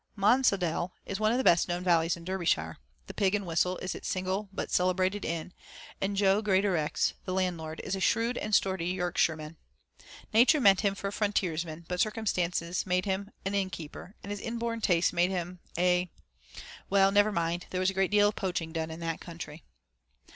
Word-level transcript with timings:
II 0.17 0.21
Monsaldale 0.23 0.89
is 1.05 1.19
one 1.19 1.31
of 1.31 1.37
the 1.37 1.43
best 1.43 1.67
known 1.67 1.83
valleys 1.83 2.17
in 2.17 2.25
Derbyshire. 2.25 2.77
The 3.05 3.13
Pig 3.13 3.35
and 3.35 3.45
Whistle 3.45 3.77
is 3.83 3.93
its 3.93 4.07
single 4.09 4.49
but 4.51 4.71
celebrated 4.71 5.23
inn, 5.23 5.53
and 6.01 6.17
Jo 6.17 6.41
Greatorex, 6.41 7.13
the 7.25 7.33
landlord, 7.33 7.79
is 7.83 7.95
a 7.95 7.99
shrewd 7.99 8.35
and 8.35 8.55
sturdy 8.55 8.87
Yorkshireman. 8.87 9.57
Nature 10.33 10.59
meant 10.59 10.81
him 10.81 10.95
for 10.95 11.09
a 11.09 11.13
frontiersman, 11.13 11.85
but 11.87 11.99
circumstances 12.01 12.83
made 12.87 13.05
him 13.05 13.29
an 13.45 13.53
innkeeper 13.53 14.15
and 14.23 14.31
his 14.31 14.39
inborn 14.41 14.81
tastes 14.81 15.13
made 15.13 15.29
him 15.29 15.59
a 15.77 16.09
well, 16.89 17.11
never 17.11 17.31
mind; 17.31 17.67
there 17.69 17.79
was 17.79 17.91
a 17.91 17.93
great 17.93 18.09
deal 18.09 18.29
of 18.29 18.35
poaching 18.35 18.73
done 18.73 18.89
in 18.89 19.01
that 19.01 19.21
country. 19.21 19.63